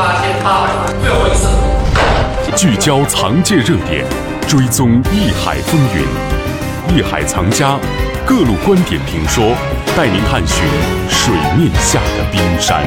[0.00, 2.56] 八千八百万，最后一次。
[2.56, 4.02] 聚焦藏界热点，
[4.48, 7.78] 追踪艺海风云，艺海藏家
[8.24, 9.54] 各路观点评说，
[9.94, 10.64] 带您探寻
[11.06, 12.82] 水面下的冰山。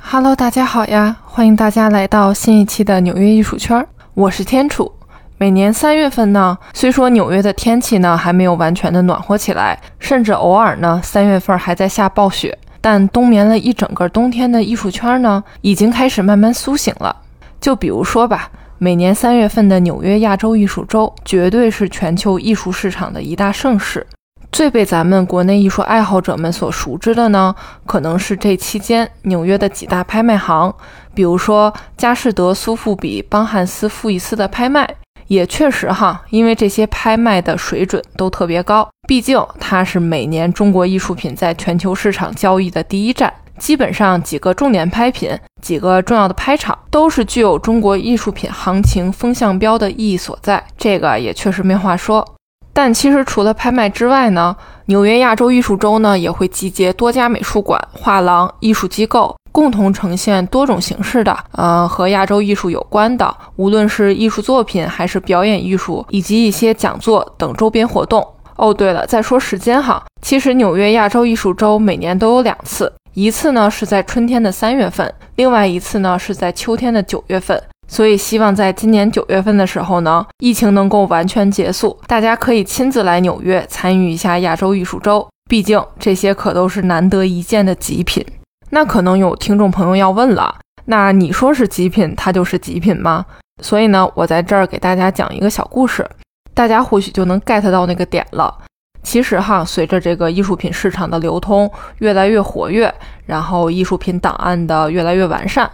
[0.00, 1.16] Hello，大家好呀！
[1.24, 3.84] 欢迎大家来到新一期的纽约艺术圈，
[4.14, 4.92] 我是天楚。
[5.36, 17.14] 每年三月份呢，虽说纽约的天气呢还没有完全的暖和起来，甚至偶尔呢三月份还在下暴雪，但冬眠了一整个冬天的艺术圈呢，已经开始慢慢苏醒了。
[17.60, 24.06] 就比如说吧，每年三月份的纽约亚洲艺术周，绝对是全球艺术市场的一大盛事。
[24.50, 27.54] 最被咱们国内艺术爱好者们所熟知的呢，
[27.86, 30.74] 可能是这期间纽约的几大拍卖行，
[31.14, 34.96] 比如说佳士得、苏富比、邦汉斯、富艺斯的拍卖。
[35.28, 43.34] 也确实哈，因为这些拍卖的水准都特别高，毕竟它是每年中国艺术品在全球市场交易的第一站。
[43.58, 50.64] 基本上几个重点拍品、几个重要的拍场，都是具有中国艺术品行情风向标的意义所在。
[50.78, 52.24] 这个也确实没话说。
[52.72, 68.24] 但其实除了拍卖之外呢，纽约亚洲艺术周呢也会集结多家美术馆、画廊、艺术机构，共同呈现多种形式的，呃，和亚洲艺术有关的，无论是艺术作品还是表演艺术，以及一些讲座等周边活动。
[68.60, 77.60] 哦，对了，再说时间哈，其实纽约亚洲艺术周每年都有两次，一次呢是在春天的三月份，另外一次呢是在秋天的九月份。
[77.88, 85.26] 所以希望在今年九月份的时候呢，疫情能够完全结束，大家可以亲自来纽约参与一下亚洲艺术周。
[85.48, 88.24] 毕竟这些可都是难得一见的极品。
[88.68, 90.54] 那可能有听众朋友要问了，
[90.84, 93.24] 那你说是极品，它就是极品吗？
[93.62, 96.06] 所以呢，我在这儿给大家讲一个小故事，
[96.54, 98.54] 大家或许就能 get 到那个点了。
[99.02, 102.92] 其实哈，随着这个艺术品市场的流通越来越活跃，
[103.24, 105.68] 然后艺术品档案的越来越完善。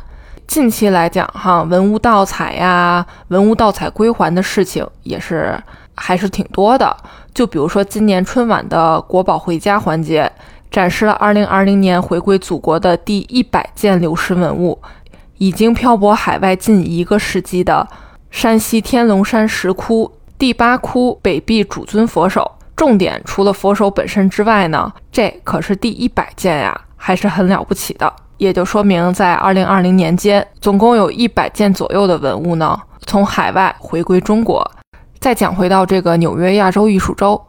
[0.46, 5.60] 近期来讲，哈，文物盗采呀、文物盗采归还的事情也是
[5.96, 6.96] 还是挺多的。
[7.34, 10.30] 就比如说今年春晚的国宝回家环节，
[10.70, 14.80] 展示了2020年回归祖国的第一百件流失文物，
[15.38, 17.86] 已经漂泊海外近一个世纪的
[18.30, 22.50] 山西天龙山石窟第八窟北壁主尊佛手。
[22.74, 28.12] 重点除了佛手本身之外呢，这可是第一百件呀，还是很了不起的。
[28.36, 34.70] 也就说明，在二零二零年间，总共有一百件左右的文物呢，从海外回归中国。
[35.18, 37.42] 再讲回到这个纽约亚洲艺术周，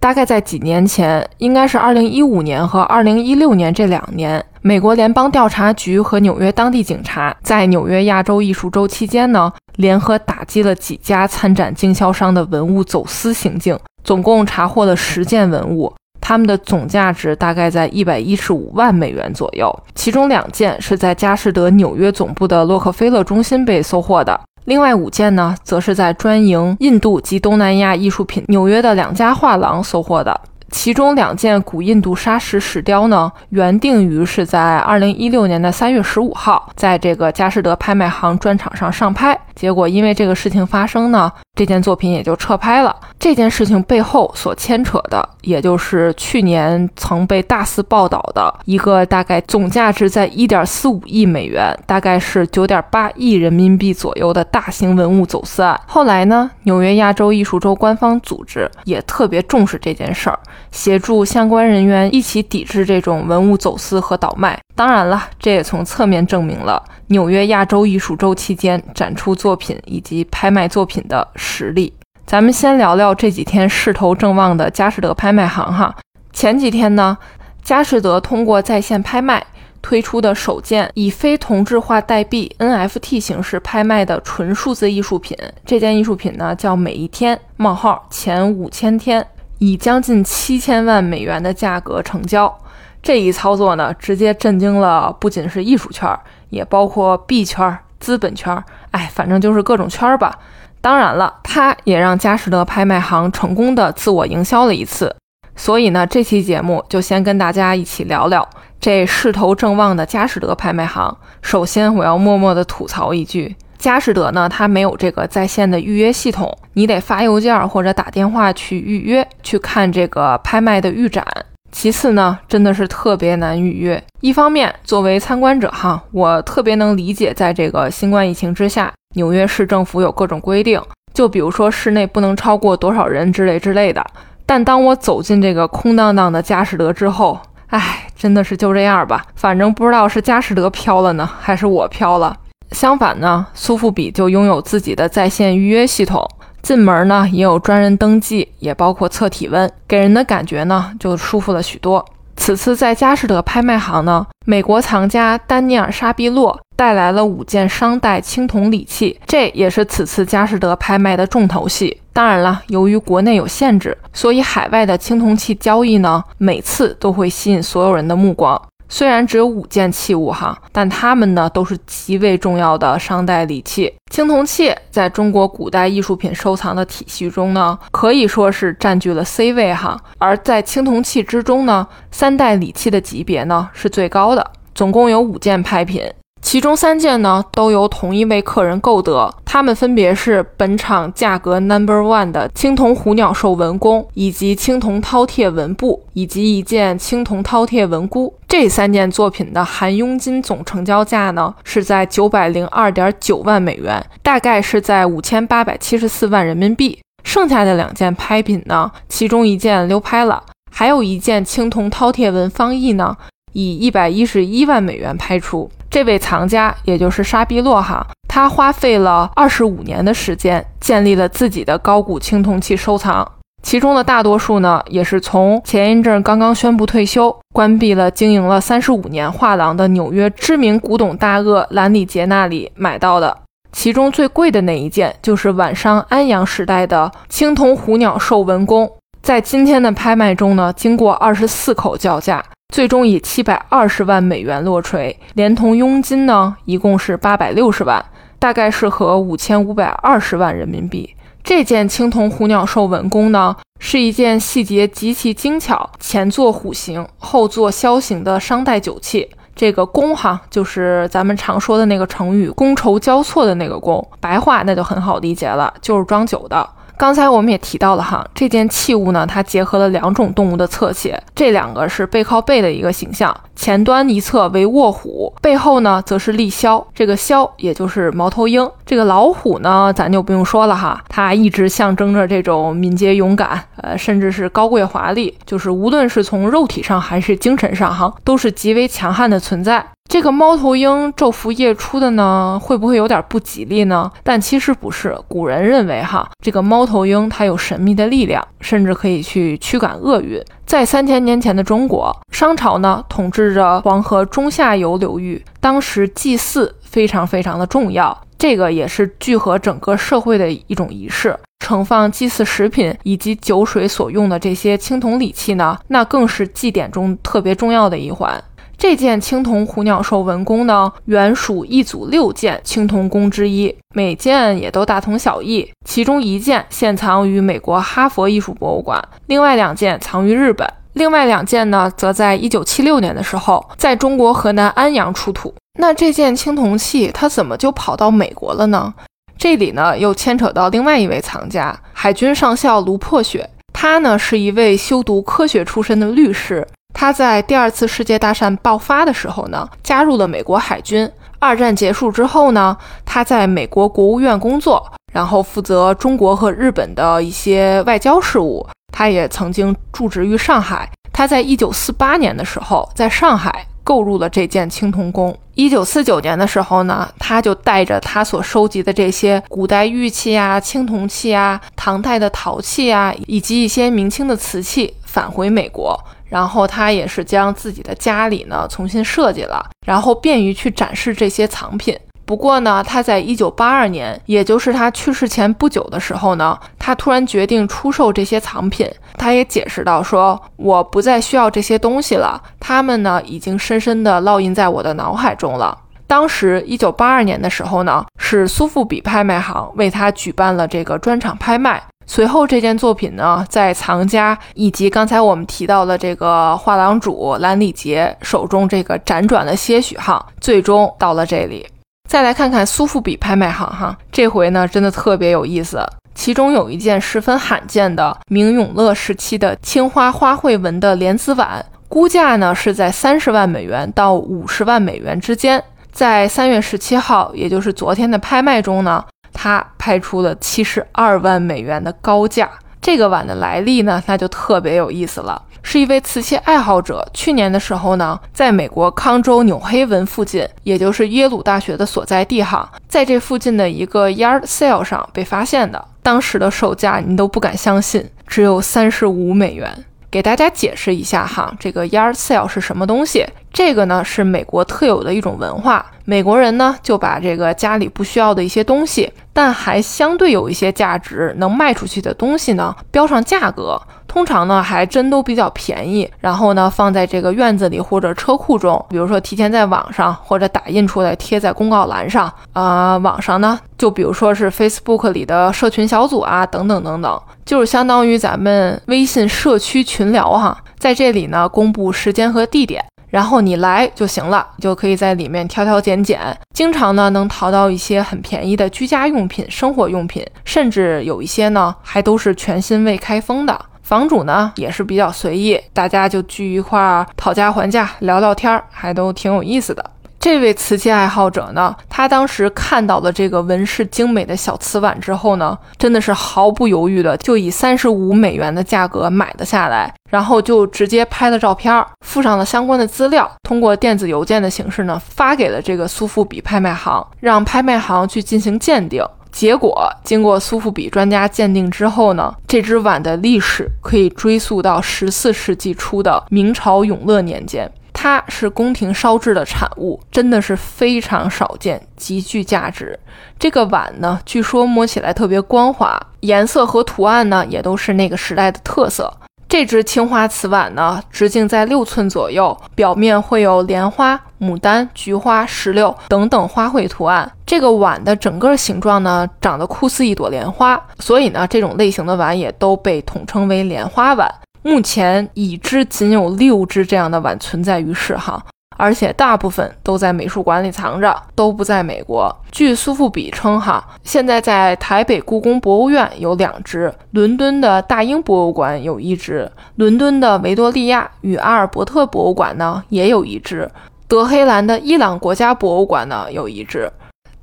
[0.00, 15.92] 大概在几年前，应该是二零一五年和二零一六年这两年，美国联邦调查局和纽约当地警察在纽约亚洲艺术周期间呢，联合打击了几家参展经销商的文物走私行径，总共查获了十件文物。
[16.20, 30.40] 他们的总价值大概在一百一十五万美元左右，其中两件是在佳士得纽约总部的洛克菲勒中心被收获的，另外五件呢，则是在专营印度及东南亚艺术品纽约的两家画廊收获的。
[30.72, 42.96] 其中两件古印度砂石石雕呢，原定于是在二零一六年的三月十五号，在这个佳士得拍卖行专场上上拍，结果因为这个事情发生呢，这件作品也就撤拍了。
[43.18, 55.78] 这件事情背后所牵扯的，也就是去年曾被大肆报道的一个大概总价值在一点四五亿美元，大概是九点八亿人民币左右的大型文物走私案。
[55.86, 60.38] 后来呢，纽约亚洲艺术周官方组织也特别重视这件事儿。
[60.70, 64.58] 协助相关人员一起抵制这种文物走私和倒卖。
[64.74, 71.92] 当然了，这也从侧面证明了纽约亚洲艺术周期间展出作品以及拍卖作品的实力。
[72.24, 75.94] 咱们先聊聊这几天势头正旺的佳士得拍卖行哈。
[76.32, 77.18] 前几天呢，
[77.62, 79.44] 佳士得通过在线拍卖
[79.82, 85.36] 推出的首件以非同质化代币 NFT 形式拍卖的纯数字艺术品，
[85.66, 89.26] 这件艺术品呢叫每一天冒号前五千天。
[89.62, 92.52] 以将近七千万美元的价格成交，
[93.00, 96.18] 这一操作呢，直接震惊了不仅是艺术圈，
[96.50, 98.60] 也包括币圈、资本圈，
[98.90, 100.36] 哎，反正就是各种圈吧。
[100.80, 105.14] 当然了，它也让佳士得拍卖行成功的自我营销了一次。
[105.54, 108.48] 所以呢，这期节目就先跟大家一起聊聊
[108.80, 111.16] 这势头正旺的佳士得拍卖行。
[111.40, 113.54] 首先，我要默默的吐槽一句。
[113.82, 121.26] 佳士得呢，它没有这个在线的预约系统，你得发邮件或者打电话去预约，去看这个拍卖的预展。
[121.72, 124.00] 其次呢，真的是特别难预约。
[124.20, 130.80] 一方面，作为参观者哈，我特别能理解，在这个新冠疫情之下，纽约市政府有各种规定，
[131.12, 134.06] 就比如说室内不能超过多少人之类之类的。
[134.46, 137.36] 但当我走进这个空荡荡的佳士得之后，
[137.66, 142.36] 哎，真的是就这样吧，反正不知道是佳士得飘了呢，还是我飘了。
[142.72, 146.26] 相反呢，苏富比就拥有自己的在线预约系统，
[146.62, 152.04] 进门呢也有专人登记，也包括测体温，给人的感觉呢就舒服了许多。
[152.34, 162.00] 此次在佳士得拍卖行呢，美国藏家丹尼尔·沙比洛带来了五件商代青铜礼器，这也是此次佳士得拍卖的重头戏。
[162.12, 168.60] 当然了，由于国内有限制，所以海外的青铜器交易呢，每次都会吸引所有人的目光。
[168.94, 173.90] 虽然只有五件器物哈，但它们呢都是极为重要的商代礼器。
[174.10, 179.98] 青铜器在中国古代艺术品收藏的体系中呢，可以说是占据了 C 位哈。
[180.18, 186.02] 而在青铜器之中呢，三代礼器的级别呢是最高的，总共有五件拍品。
[186.42, 198.34] 其中三件呢，都由同一位客人购得，他们分别是本场价格 number one 的青铜虎鸟兽纹弓，以及青铜饕餮纹布，以及一件青铜饕餮纹箍。
[198.46, 206.98] 这三件作品的含佣金总成交价呢，是在九百零二点九万美元，大概是在五千八百七十四万人民币。
[207.24, 213.16] 剩下的两件拍品呢，其中一件流拍了，还有一件青铜饕餮纹方翼呢，
[213.52, 215.70] 以一百一十一万美元拍出。
[215.90, 223.30] 这位藏家，也就是沙比洛哈，他花费了二十五年的时间，建立了自己的高古青铜器收藏。
[223.62, 233.38] 其中的大多数呢，也是从前一阵刚刚宣布退休、关闭了经营了三十五年画廊的纽约知名古董大鳄兰里杰那里买到的。
[233.70, 238.90] 其中最贵的那一件，就是晚商安阳时代的青铜虎鸟兽纹弓，
[239.22, 242.44] 在今天的拍卖中呢，经过二十四口叫价。
[242.72, 248.02] 最终以七百二十万美元落锤，连同佣金呢，一共是八百六十万，
[248.38, 251.14] 大概是合五千五百二十万人民币。
[251.44, 259.28] 这件青铜虎鸟兽纹弓呢，是一件细节极其精巧，前座虎形，后座枭形的商代酒器。
[259.54, 266.66] 这个弓哈，就是咱们常说的那个成语“觥筹交错”的那个弓，白话那就很好理解了，就是装酒的。
[267.02, 289.84] 刚才我们也提到了哈，这件器物呢，它结合了两种动物的侧写，这两个是背靠背的一个形象，前端一侧为卧虎，背后呢则是立枭，这个枭也就是猫头鹰，这个老虎呢，咱就不用说了哈，它一直象征着这种敏捷勇敢，呃，甚至是高贵华丽，就是无论是从肉体上还是精神上哈，都是极为强悍的存在。
[290.12, 294.12] 这个猫头鹰昼伏夜出的呢，会不会有点不吉利呢？
[294.22, 300.38] 但其实不是，古人认为哈，这个猫头鹰它有神秘的力量，甚至可以去驱赶厄运。
[300.66, 311.34] 在三千年前的中国，商朝呢统治着黄河中下游流域，当时祭祀非常非常的重要，这个也是聚合整个社会的一种仪式。
[311.64, 318.42] 盛放祭祀食品以及酒水所用的这些青铜礼器呢，那更是祭典中特别重要的一环。
[318.82, 325.70] 这件青铜虎鸟兽纹弓呢，原属一组六件青铜弓之一，每件也都大同小异。
[325.84, 330.68] 其中一件现藏于美国哈佛艺术博物馆，另外两件藏于日本。
[330.94, 335.54] 另外两件呢，则在一九七六年的时候，在中国河南安阳出土。
[335.78, 338.92] 那这件青铜器它怎么就跑到美国了呢？
[339.38, 343.48] 这里呢，又牵扯到另外一位藏家，海军上校卢破雪。
[343.72, 346.66] 他呢，是一位修读科学出身的律师。
[346.92, 351.10] 他在第二次世界大战爆发的时候呢，加入了美国海军。
[351.38, 358.64] 二战结束之后呢，他在美国国务院工作，然后负责中国和日本的一些外交事务。
[358.92, 360.88] 他也曾经驻职于上海。
[361.12, 365.36] 他在一九四八年的时候，在上海购入了这件青铜弓。
[365.54, 375.98] 一九四九年的时候呢，他就带着他所收集的这些古代玉器啊、青铜器啊、唐代的陶器啊，以及一些明清的瓷器返回美国。
[376.32, 381.94] 然后他也是将自己的家里呢重新设计了，然后便于去展示这些藏品。
[382.24, 388.90] 不过呢，他在一九八二年，也就是他去世前不久的时候呢，他突然决定出售这些藏品。
[389.18, 401.82] 他也解释到说：“我不再需要这些东西了，他们呢已经深深地烙印在我的脑海中了。”当时一九八二年的时候呢，是苏富比拍卖行为他举办了这个专场拍卖。
[402.14, 411.66] 随后，这件作品呢，在藏家以及刚才我们提到的这个画廊主兰里杰手中，这个辗转了些许哈，最终到了这里。
[412.06, 415.82] 再来看看苏富比拍卖行哈，这回呢，真的特别有意思。
[416.14, 425.64] 其中有一件十分罕见的明永乐时期的青花花卉纹的莲子碗，估价呢是在三十万美元到五十万美元之间。
[425.90, 429.02] 在三月十七号，也就是昨天的拍卖中呢。
[429.32, 435.42] 他拍出了七十二万美元的高价，这个碗的来历呢，那就特别有意思了。
[435.64, 445.84] 是一位瓷器爱好者，去年的时候呢，在美国康州纽黑文附近，也就是耶鲁大学的所在地哈，在这附近的一个 yard sale 上被发现的。
[446.02, 449.84] 当时的售价你都不敢相信，只有三十五美元。
[450.10, 453.24] 给大家解释一下哈，这个 yard sale 是什么东西？
[453.52, 455.86] 这个呢是美国特有的一种文化。
[456.04, 463.80] 美国人呢就把这个家里不需要的一些东西，但还相对有一些价值能卖出去的东西呢，标上价格。
[464.06, 472.30] 通常呢还真都比较便宜，然后呢放在这个院子里或者车库中，比如说提前在网上或者打印出来贴在公告栏上。
[472.52, 482.84] 啊，网上呢就比如说是 Facebook 里的社群小组啊，等等等等，就是相当于咱们微信社区群聊哈，在这里呢公布时间和地点。
[483.12, 486.18] 然后你来就行了，就可以在里面挑挑拣拣，
[486.54, 493.66] 经常呢能淘到一些很便宜的居家用品、生活用品，甚至有一些呢还都是全新未开封的。
[493.82, 499.90] 房主呢也是比较随意，大家就聚一块儿讨价还价、聊聊天儿，还都挺有意思的。
[500.22, 519.04] 这位瓷器爱好者呢，他当时看到了这个纹饰精美的小瓷碗之后呢，真的是毫不犹豫的就以三十五美元的价格买了下来，然后就直接拍了照片，附上了相关的资料，通过电子邮件的形式呢发给了这个苏富比拍卖行，让拍卖行去进行鉴定。
[519.32, 527.68] 结果经过苏富比专家鉴定之后呢，这只碗的历史可以追溯到十四世纪初的明朝永乐年间。
[528.02, 532.98] 它是宫廷烧制的产物，真的是非常少见，极具价值。
[533.38, 539.08] 这个碗呢，据说摸起来特别光滑，颜色和图案呢也都是那个时代的特色。
[539.48, 547.30] 这只青花瓷碗呢，直径在六寸左右，表面会有莲花、牡丹、菊花、石榴等等花卉图案。
[547.46, 554.28] 这个碗的整个形状呢，长得酷似一朵莲花，所以呢，这种类型的碗也都被统称为莲花碗。
[554.62, 558.40] 目前已知仅有六只这样的碗存在于世哈，
[558.76, 562.34] 而且大部分都在美术馆里藏着，都不在美国。
[562.50, 573.70] 据苏富比称哈，现在在台北故宫博物院有两只，伦敦的大英博物馆有一只，伦敦的维多利亚与阿尔伯特博物馆呢也有一只，
[574.06, 576.90] 德黑兰的伊朗国家博物馆呢有一只。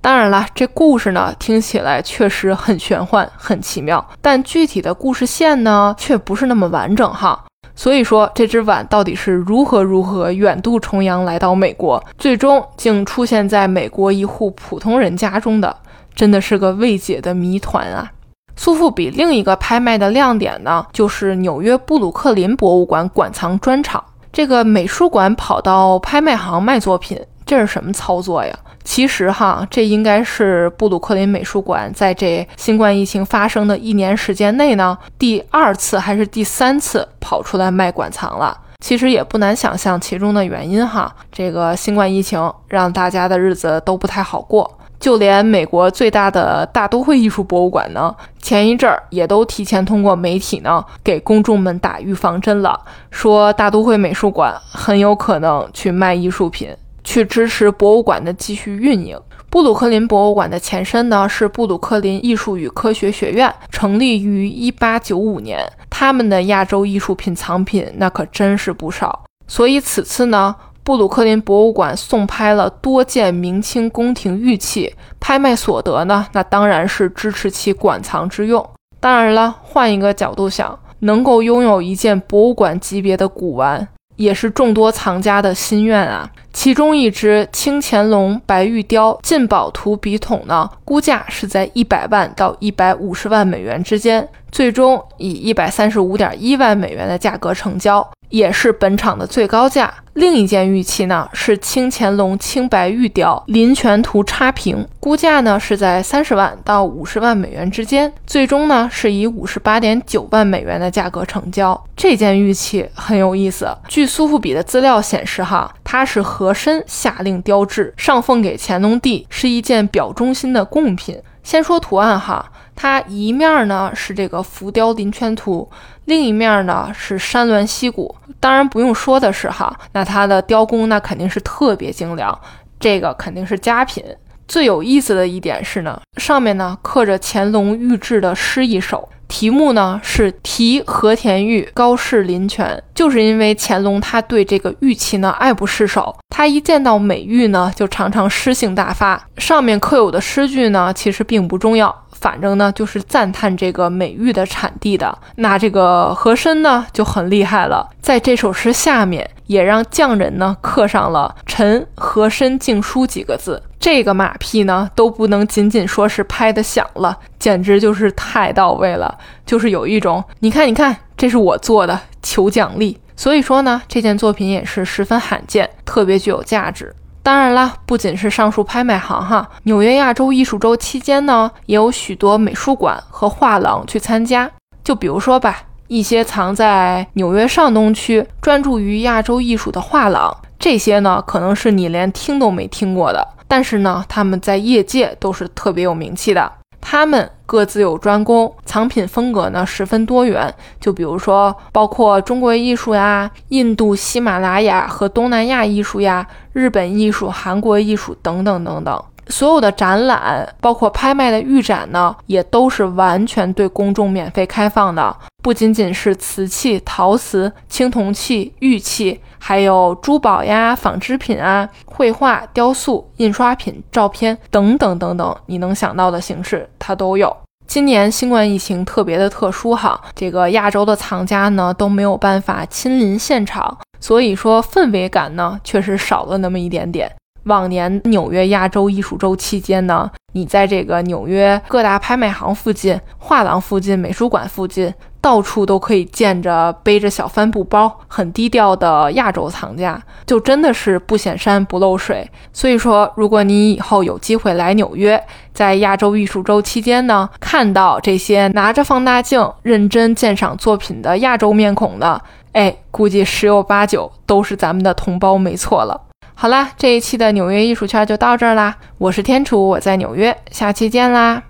[0.02, 7.46] 当然了，这故事呢听起来确实很玄幻、很奇妙，但具体的故事线呢却不是那么完整哈。
[7.76, 15.76] 所以说，这只碗到底是如何如何远渡重洋来到美国，最终竟出现在美国一户普通人家中的，
[16.16, 18.12] 真的是个未解的谜团啊！
[18.56, 24.04] 苏富比另一个拍卖的亮点呢，就是纽约布鲁克林博物馆馆藏专场。
[24.32, 27.18] 这个美术馆跑到拍卖行卖作品，
[27.50, 28.56] 这是什么操作呀？
[28.84, 38.56] 其实哈，这应该是布鲁克林美术馆在这新冠疫情发生的一年时间内呢，第二次还是第三次跑出来卖馆藏了。
[38.86, 52.80] 其实也不难想象其中的原因哈，这个新冠疫情让大家的日子都不太好过，就连美国最大的大都会艺术博物馆呢，前一阵儿也都提前通过媒体呢给公众们打预防针了，
[53.10, 56.70] 说大都会美术馆很有可能去卖艺术品。
[57.04, 59.20] 去支持博物馆的继续运营。
[59.50, 65.72] 布鲁克林博物馆的前身呢是布鲁克林艺术与科学学院，成立于1895年。
[65.90, 69.26] 他们的亚洲艺术品藏品那可真是不少。
[69.48, 78.70] 所以此次呢，布鲁克林博物馆送拍了多件明清宫廷玉器，拍卖所得呢，那当然是支持其馆藏之用。
[79.00, 83.88] 当然了，换一个角度想，能够拥有一件博物馆级别的古玩。
[84.20, 86.30] 也是众多藏家的心愿啊。
[86.52, 98.06] 其中一只清乾隆白玉雕进宝图笔筒呢，估价是在一百万到一百五十万美元之间，最终以一百三十五点一万美元的价格成交。
[98.30, 99.94] 也是本场的最高价。
[100.14, 111.82] 另一件玉器呢，是清乾隆青白玉雕林泉图插屏，估价呢是在三十万到五十万美元之间，最终呢是以五十八点九万美元的价格成交。
[111.96, 121.22] 这件玉器很有意思，据苏富比的资料显示，哈，它是和珅下令雕制，上奉给乾隆帝，是一件表忠心的贡品。
[121.44, 122.52] 先说图案哈。
[122.82, 125.70] 它一面呢是这个浮雕林泉图，
[126.10, 128.14] 另一面呢是山峦溪谷。
[128.42, 132.38] 当然不用说的是哈，那它的雕工那肯定是特别精良，
[132.80, 134.04] 这个肯定是佳品。
[134.48, 149.24] 最有意思的一点是呢，上面呢刻着乾隆御制的诗一首，题目呢是题和田玉高士林泉，就是因为乾隆他对这个玉器呢爱不释手，他一见到美玉呢就常常诗性大发。
[149.38, 155.18] 上面刻有的诗句呢其实并不重要，反正呢就是赞叹这个美玉的产地的。
[155.36, 163.62] 那这个和珅呢就很厉害了，在这首诗下面也让匠人呢刻上了“臣和珅敬书”几个字。
[163.80, 173.00] 这个马屁呢都不能仅仅说是拍的响了，简直就是太到位了，就是有一种你看你看，这是我做的，求奖励。
[173.16, 176.94] 所以说呢，这件作品也是十分罕见，特别具有价值。
[177.30, 184.50] 当然啦，不仅是上述拍卖行哈，纽约亚洲艺术周期间呢，也有许多美术馆和画廊去参加。
[184.84, 193.28] 就比如说吧，一些藏在纽约上东区、专注于亚洲艺术的画廊，这些呢，可能是你连听都没听过的。
[193.48, 196.52] 但是呢，他们在业界都是特别有名气的。
[196.82, 200.54] 他们各自有专攻，藏品风格呢十分多元。
[200.80, 209.04] 就比如说，包括中国艺术呀、印度、喜马拉雅和东南亚艺术呀、日本艺术、韩国艺术等等等等。
[209.30, 215.16] 所有的展览，包括拍卖的预展呢，也都是完全对公众免费开放的。
[215.42, 227.36] 不仅仅是瓷器、陶瓷、青铜器、玉器，还有珠宝呀、纺织品啊、绘画、雕塑、印刷品、照片等等等等，你能想到的形式它都有。
[227.66, 237.10] 今年新冠疫情特别的特殊哈，这个亚洲的藏家呢都没有办法亲临现场，所以说氛围感呢确实少了那么一点点。
[237.50, 252.30] 往年纽约亚洲艺术周期间呢，你在这个纽约各大拍卖行附近、画廊附近、美术馆附近，到处都可以见着背着小帆布包、很低调的亚洲藏家，就真的是不显山不漏水。
[252.54, 262.22] 所以说，如果你以后有机会来纽约，在亚洲艺术周期间呢，看到这些拿着放大镜认真鉴赏作品的亚洲面孔的，
[262.54, 266.09] 哎，估计十有八九都是咱们的同胞，没错了。
[266.42, 268.74] 好啦，这一期的纽约艺术圈就到这儿啦。
[268.98, 271.44] 我是天楚，我在纽约，下期见啦。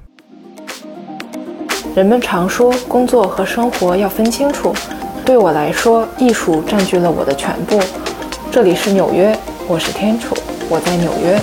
[1.94, 4.74] 人们常说工作和生活要分清楚，
[5.24, 7.80] 对我来说，艺术占据了我的全部。
[8.50, 10.36] 这里是纽约，我是天楚，
[10.68, 11.40] 我在纽约。